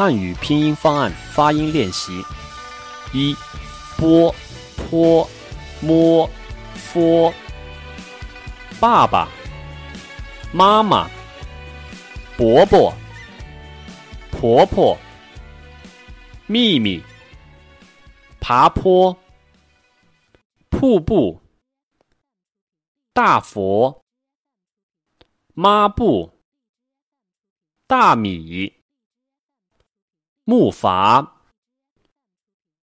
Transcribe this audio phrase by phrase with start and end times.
[0.00, 2.24] 汉语拼音方案发音练习：
[3.12, 3.36] 一、
[3.98, 4.34] 波、
[4.74, 5.28] 坡、
[5.82, 6.26] 摸、
[6.74, 7.30] 佛。
[8.80, 9.28] 爸爸
[10.54, 11.06] 妈妈、
[12.34, 12.94] 伯伯、
[14.30, 14.96] 婆婆、
[16.46, 17.04] 秘密、
[18.40, 19.14] 爬坡、
[20.70, 21.42] 瀑布、
[23.12, 24.02] 大佛、
[25.52, 26.40] 抹布、
[27.86, 28.79] 大米、
[30.50, 31.30] 木筏、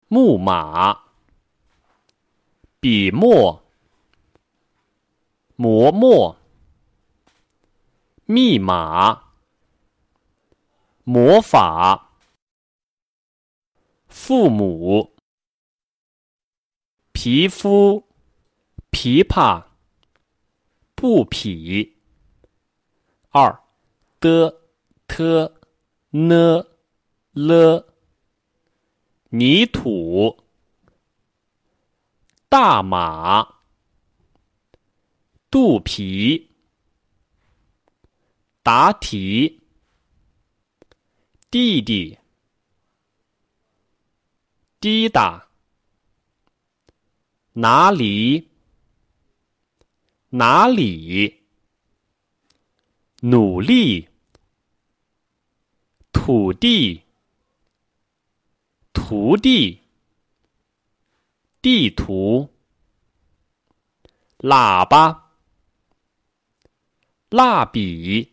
[0.06, 1.00] 木马、
[2.78, 3.60] 笔墨。
[5.56, 6.36] 磨墨、
[8.26, 9.32] 密码、
[11.02, 12.12] 魔法、
[14.06, 15.16] 父母、
[17.10, 18.06] 皮肤、
[18.92, 19.64] 琵琶、
[20.94, 21.96] 布匹。
[23.30, 23.60] 二
[24.20, 24.56] 的、
[25.08, 25.60] 特、
[26.10, 26.75] 呢、
[27.36, 27.94] 了。
[29.28, 30.42] 泥土、
[32.48, 33.56] 大马。
[35.50, 36.50] 肚皮，
[38.62, 39.62] 答题，
[41.50, 42.18] 弟弟，
[44.80, 45.48] 滴答，
[47.52, 48.48] 哪里？
[50.30, 51.42] 哪里？
[53.20, 54.08] 努力，
[56.12, 57.05] 土地，
[58.98, 59.82] 徒弟，
[61.60, 62.50] 地图，
[64.38, 65.34] 喇叭。
[67.28, 68.32] 蜡笔，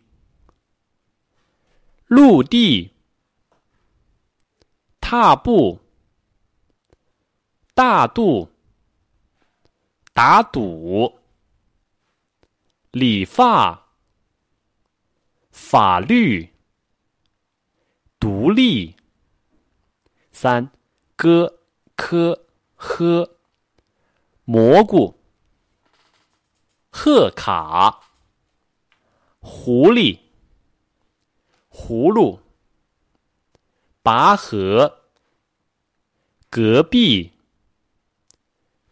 [2.06, 2.94] 陆地，
[5.02, 5.82] 踏步，
[7.74, 8.50] 大度，
[10.14, 11.20] 打赌，
[12.92, 13.90] 理发，
[15.52, 16.54] 法律，
[18.18, 18.96] 独立。
[20.34, 20.70] 三，
[21.16, 21.60] 哥，
[21.96, 23.38] 科，呵，
[24.44, 25.18] 蘑菇，
[26.92, 28.02] 贺卡。
[29.40, 30.20] 狐狸，
[31.70, 32.40] 葫芦，
[34.02, 35.02] 拔河，
[36.50, 37.34] 隔壁，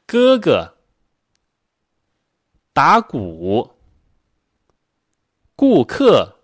[0.05, 0.77] 哥哥，
[2.73, 3.75] 打鼓，
[5.55, 6.37] 顾客，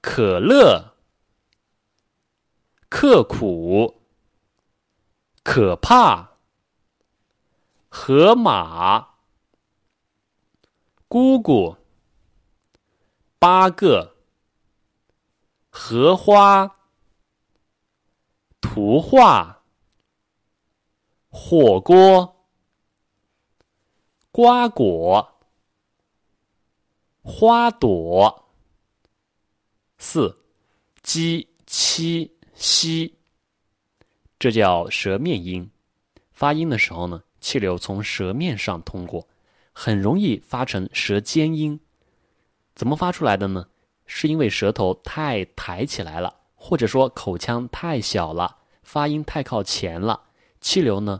[0.00, 0.89] 可乐，
[2.90, 4.02] 刻苦，
[5.42, 6.36] 可怕，
[7.88, 9.14] 河马，
[11.08, 11.76] 姑姑。
[13.38, 14.16] 八个
[15.70, 16.76] 荷花，
[18.60, 19.62] 图画，
[21.30, 22.44] 火锅，
[24.30, 25.40] 瓜果，
[27.22, 28.50] 花朵。
[29.96, 30.44] 四，
[31.02, 33.14] 鸡七西，
[34.38, 35.70] 这叫舌面音。
[36.30, 39.26] 发音的时候呢，气流从舌面上通过，
[39.72, 41.80] 很容易发成舌尖音。
[42.74, 43.66] 怎么发出来的呢？
[44.04, 50.20] 是因为舌头太抬起来了，或者说口腔太小了，发音太靠前了，
[50.60, 51.18] 气流呢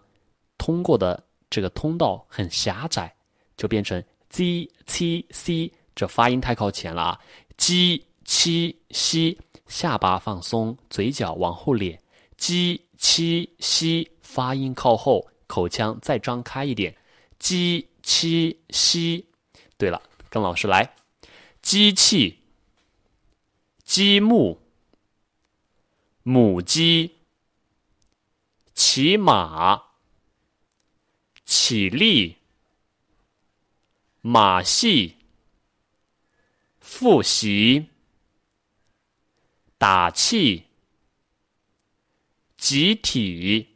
[0.59, 3.15] 通过的这个通道很狭窄，
[3.57, 7.21] 就变成 z、c、c，这发音太靠前了啊。
[7.57, 12.01] g、七吸下巴放松，嘴角往后咧。
[12.37, 16.97] 鸡七吸发音靠后，口腔再张开一点。
[17.41, 19.27] 鸡七吸。
[19.77, 20.95] 对了，跟老师来。
[21.61, 22.39] 机器、
[23.83, 24.63] 积木、
[26.23, 27.17] 母鸡、
[28.75, 29.83] 骑马、
[31.45, 32.37] 起立、
[34.21, 35.17] 马戏、
[36.81, 37.89] 复习、
[39.81, 40.65] 打气、
[42.59, 43.69] 集体、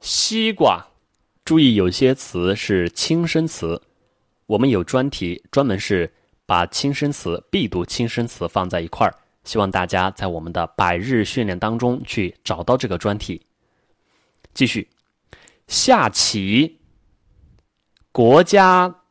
[0.00, 0.88] 西瓜。
[1.44, 3.80] 注意，有些词是轻声词。
[4.46, 6.12] 我们有专题，专门是
[6.44, 13.40] 把轻声词、必读轻声词放在一块儿，希望大家在我们的百日训练当中去找到这个专题。
[14.52, 14.90] 继续，
[15.68, 16.80] 下棋、
[18.10, 19.02] 国家、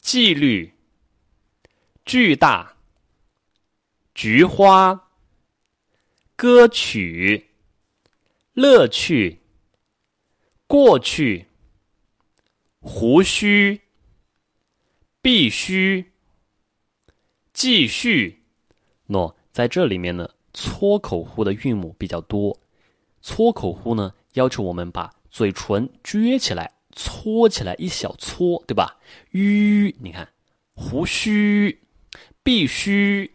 [0.00, 0.74] 纪律、
[2.04, 2.74] 巨大、
[4.14, 5.08] 菊花、
[6.36, 7.50] 歌曲、
[8.54, 9.40] 乐趣、
[10.66, 11.46] 过去、
[12.80, 13.80] 胡须。
[15.24, 16.14] 必须
[17.52, 18.42] 继续。
[19.06, 22.58] 喏，在这里面呢，搓口呼的韵母比较多。
[23.20, 28.98] 搓口呼呢，要求我们把嘴唇撅起来，搓起来一小撮，对吧？
[29.30, 30.28] 吁，你看，
[30.74, 31.80] 胡须，
[32.42, 33.31] 必须，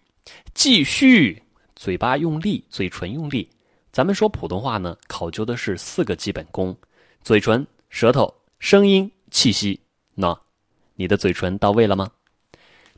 [0.54, 1.42] 继续，
[1.76, 3.50] 嘴巴用力，嘴唇用力。
[3.92, 6.78] 咱们说普通话呢，考究的是四个基本功：
[7.22, 9.80] 嘴唇、舌头、声音、气息。
[10.14, 10.40] 那，
[10.96, 12.12] 你的嘴唇到位了吗？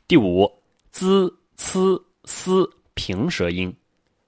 [0.06, 0.50] 第五
[0.92, 1.78] ，z、c、
[2.24, 3.74] s 平舌音。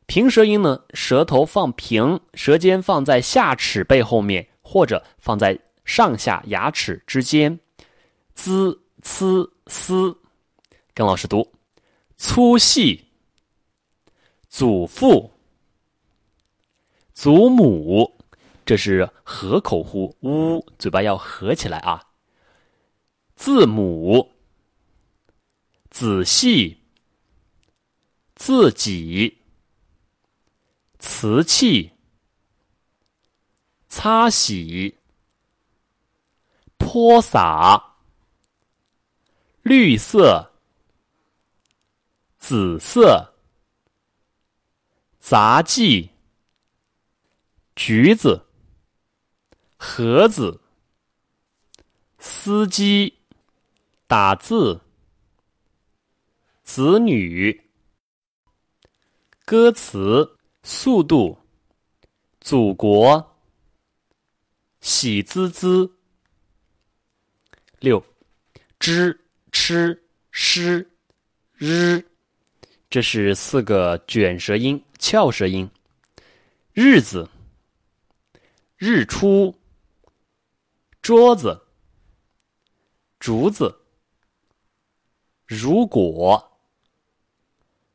[0.07, 7.59] 平舌音呢，舌头放平，舌尖放在下齿背后面，或者放在上下牙齿之间。
[8.35, 9.27] z、c、
[9.67, 10.17] s，
[10.95, 11.52] 跟老师读：
[12.23, 13.07] 粗细。
[14.49, 15.33] 祖父、
[17.13, 18.17] 祖母，
[18.65, 22.11] 这是合口呼，呜，嘴巴要合起来啊。
[23.35, 24.31] 字母。
[25.91, 26.79] 仔细，
[28.37, 29.39] 自己，
[31.01, 31.91] 瓷器，
[33.89, 34.97] 擦洗，
[36.79, 37.97] 泼洒，
[39.63, 40.52] 绿色，
[42.43, 43.35] 紫色，
[45.21, 46.11] 杂技，
[47.77, 48.49] 橘子，
[49.77, 50.61] 盒子，
[52.19, 53.21] 司机，
[54.09, 54.81] 打字。
[56.65, 57.71] 子女，
[59.45, 61.39] 歌词，速度，
[62.41, 63.37] 祖国，
[64.81, 65.97] 喜滋滋。
[67.79, 68.05] 六，
[68.81, 70.03] 知吃
[70.33, 70.89] 诗。
[71.55, 72.05] 日，
[72.93, 75.71] 这是四个卷舌音、翘舌音。
[76.75, 77.31] 日子，
[78.77, 79.59] 日出，
[81.01, 81.69] 桌子，
[83.19, 83.81] 竹子，
[85.47, 86.61] 如果。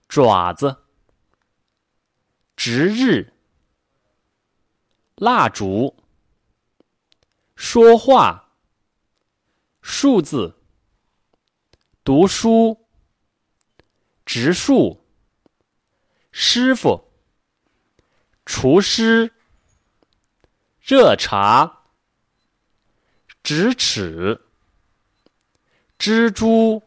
[0.08, 0.76] 爪子，
[2.56, 3.32] 值日，
[5.18, 5.96] 蜡烛，
[7.56, 8.52] 说话，
[9.80, 10.56] 数字，
[12.04, 12.87] 读书，
[14.28, 15.06] 植树，
[16.34, 17.10] 师傅，
[18.46, 19.32] 厨师，
[20.82, 21.84] 热茶，
[23.42, 24.42] 直尺，
[25.98, 26.84] 蜘蛛，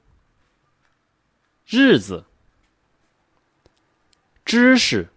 [1.64, 2.26] 日子。
[4.44, 5.08] 知识、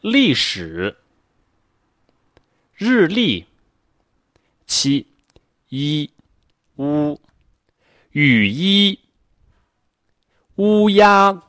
[0.00, 0.96] 历史、
[2.74, 3.46] 日历、
[4.66, 5.06] 七、
[5.68, 6.12] 一、
[6.78, 7.20] 乌、
[8.10, 8.98] 雨衣、
[10.58, 11.44] 乌鸦、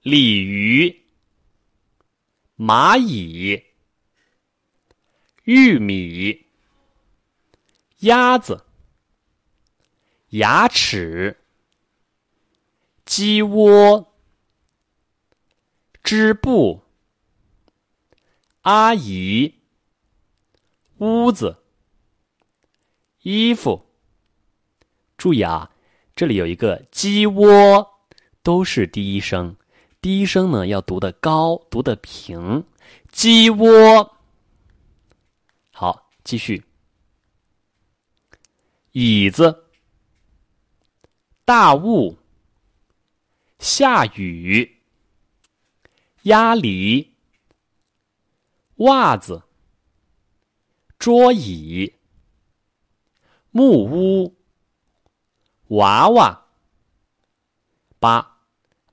[0.00, 1.04] 鲤鱼、
[2.56, 3.62] 蚂蚁、
[5.42, 6.46] 玉米、
[7.98, 8.64] 鸭子、
[10.30, 11.36] 牙齿、
[13.04, 14.10] 鸡窝。
[16.02, 16.82] 织布，
[18.62, 19.54] 阿姨，
[20.96, 21.62] 屋子，
[23.20, 23.86] 衣服。
[25.18, 25.73] 注意啊，
[26.16, 27.90] 这里有一个鸡窝，
[28.44, 29.56] 都是第一声。
[30.00, 32.64] 第一声呢要读的高，读的平。
[33.10, 34.16] 鸡窝。
[35.72, 36.62] 好，继续。
[38.92, 39.64] 椅子，
[41.44, 42.16] 大雾，
[43.58, 44.80] 下雨。
[46.22, 47.12] 鸭梨、
[48.76, 49.42] 袜子、
[50.98, 51.92] 桌椅、
[53.50, 54.33] 木屋、
[55.76, 56.44] 娃娃。
[57.98, 58.38] 八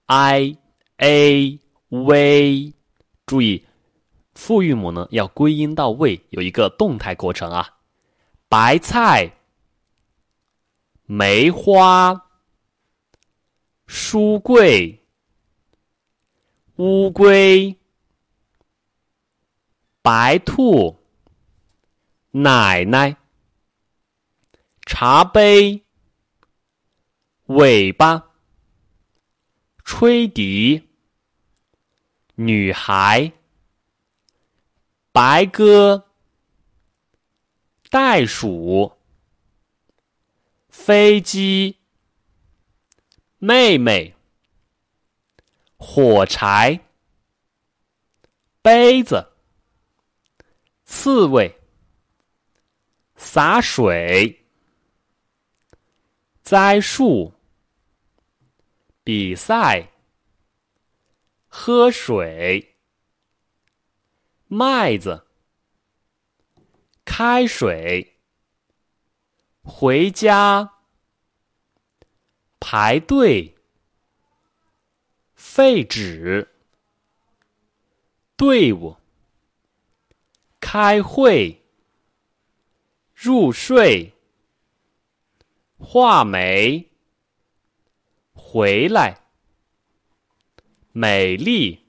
[0.06, 0.58] ，i
[0.98, 1.60] a
[1.90, 2.74] v，
[3.26, 3.66] 注意，
[4.34, 7.78] 复韵母呢要归音到位，有一个动态过程啊。
[8.48, 9.32] 白菜、
[11.06, 12.30] 梅花、
[13.88, 14.98] 书柜。
[16.78, 17.78] 乌龟、
[20.02, 20.98] 白兔、
[22.32, 23.16] 奶奶、
[24.88, 25.81] 茶杯、
[27.56, 28.30] 尾巴、
[29.84, 30.90] 吹笛、
[32.36, 33.32] 女孩、
[35.12, 36.06] 白鸽、
[37.90, 38.94] 袋鼠、
[40.70, 41.78] 飞机、
[43.40, 44.16] 妹妹。
[45.84, 46.80] 火柴、
[48.62, 49.34] 杯子、
[50.86, 51.60] 刺猬、
[53.16, 54.46] 洒水、
[56.44, 57.34] 栽树、
[59.04, 59.92] 比赛、
[61.48, 62.76] 喝水、
[64.48, 65.28] 麦子、
[67.04, 68.20] 开水、
[69.64, 70.74] 回家、
[72.60, 73.56] 排队。
[75.34, 76.48] 废纸，
[78.38, 78.96] 队伍，
[80.62, 81.66] 开会，
[83.14, 84.14] 入睡，
[85.78, 86.91] 画眉，
[88.54, 89.18] 回来，
[90.92, 91.86] 美丽，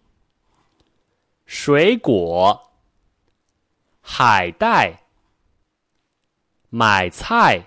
[1.45, 2.73] 水果，
[4.01, 5.03] 海带，
[6.69, 7.67] 买菜，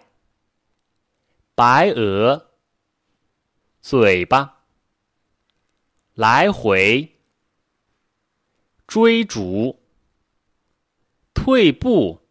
[1.55, 2.51] 白鹅，
[3.81, 4.63] 嘴巴，
[6.13, 7.17] 来回，
[8.87, 9.77] 追逐，
[11.33, 12.21] 退步，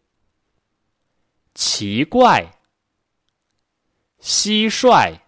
[1.53, 2.57] 奇怪，
[4.19, 5.21] 蟋蟀，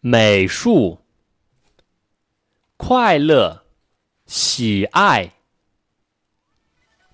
[0.00, 1.04] 美术。
[2.76, 3.64] 快乐，
[4.26, 5.32] 喜爱，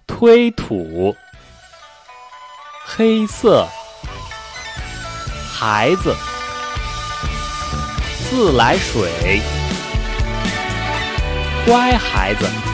[0.07, 1.17] 推土，
[2.85, 3.67] 黑色，
[5.51, 6.15] 孩子，
[8.29, 9.41] 自来水，
[11.65, 12.74] 乖孩子。